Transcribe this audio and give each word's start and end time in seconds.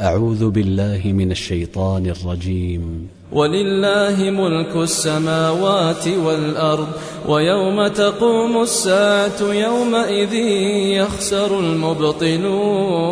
أعوذ 0.00 0.50
بالله 0.50 1.00
من 1.04 1.30
الشيطان 1.30 2.06
الرجيم. 2.06 3.08
ولله 3.32 4.30
ملك 4.30 4.76
السماوات 4.76 6.08
والأرض 6.08 6.86
ويوم 7.28 7.86
تقوم 7.86 8.62
الساعة 8.62 9.42
يومئذ 9.42 10.34
يخسر 11.02 11.60
المبطلون. 11.60 13.08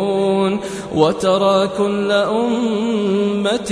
وترى 0.95 1.67
كل 1.77 2.11
أمة 2.11 3.71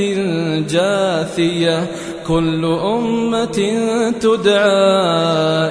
جاثية 0.70 1.92
كل 2.28 2.66
أمة 2.66 3.60
تدعى 4.22 4.66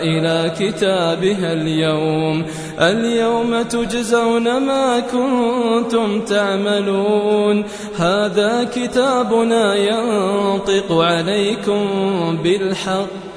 إلى 0.02 0.52
كتابها 0.58 1.52
اليوم. 1.52 2.44
اليوم 2.80 3.62
تجزون 3.62 4.66
ما 4.66 5.00
كنتم 5.00 6.20
تعملون. 6.20 7.64
هذا 7.96 8.68
كتابنا 8.74 9.74
ينطق 9.74 10.92
عليكم 10.92 11.80
بالحق. 12.42 13.33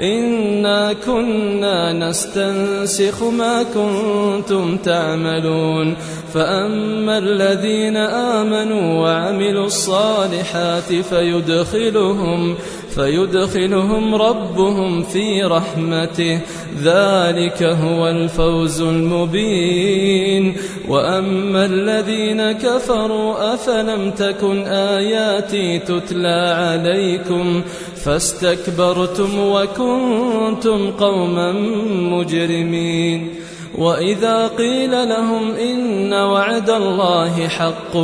إنا 0.00 0.92
كنا 0.92 1.92
نستنسخ 1.92 3.22
ما 3.22 3.62
كنتم 3.62 4.76
تعملون. 4.76 5.96
فأما 6.34 7.18
الذين 7.18 7.96
آمنوا 7.96 9.00
وعملوا 9.00 9.66
الصالحات 9.66 10.92
فيدخلهم 10.92 12.54
فيدخلهم 12.94 14.14
ربهم 14.14 15.02
في 15.02 15.42
رحمته. 15.42 16.40
ذلك 16.82 17.62
هو 17.62 18.08
الفوز 18.08 18.80
المبين. 18.80 20.56
وأما 20.88 21.66
الذين 21.66 22.52
كفروا 22.52 23.54
أفلم 23.54 24.10
تكن 24.10 24.66
آياتي 24.66 25.78
تتلى 25.78 26.54
عليكم 26.58 27.62
فاستكبرتم 28.04 29.38
وكنتم 29.38 30.90
قوما 30.90 31.52
مجرمين 31.92 33.34
وإذا 33.78 34.46
قيل 34.48 35.08
لهم 35.08 35.50
إن 35.50 36.12
وعد 36.12 36.70
الله 36.70 37.48
حق 37.48 37.96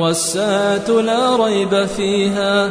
والساعة 0.00 0.90
لا 0.90 1.36
ريب 1.36 1.84
فيها 1.84 2.70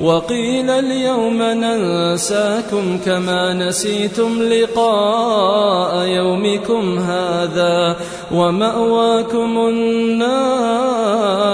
وقيل 0.00 0.70
اليوم 0.70 1.42
ننساكم 1.42 2.98
كما 3.04 3.52
نسيتم 3.54 4.42
لقاء 4.42 6.06
يومكم 6.06 6.98
هذا 6.98 7.96
ومأواكم 8.32 9.68
النار. 9.68 11.53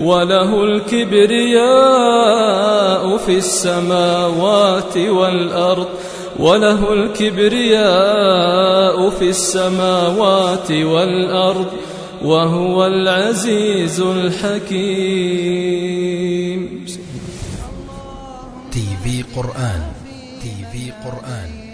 وله 0.00 0.64
الكبرياء 0.64 1.66
في 3.16 3.36
السماوات 3.38 4.96
والأرض 4.96 5.88
وله 6.38 6.92
الكبرياء 6.92 8.30
في 9.10 9.28
السماوات 9.28 10.70
والأرض 10.70 11.66
وهو 12.22 12.86
العزيز 12.86 14.00
الحكيم. 14.00 15.36
تي 18.72 18.86
في 19.04 19.24
قرآن 19.36 19.82
تي 20.42 20.54
في 20.72 20.92
قرآن. 21.04 21.65